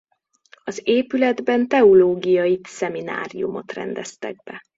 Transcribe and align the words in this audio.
Az 0.63 0.81
épületben 0.83 1.67
teológiai 1.67 2.59
szemináriumot 2.63 3.73
rendeztek 3.73 4.43
be. 4.43 4.61